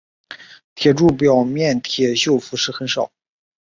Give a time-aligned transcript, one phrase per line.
[0.73, 3.11] 铁柱表面铁锈腐蚀很少。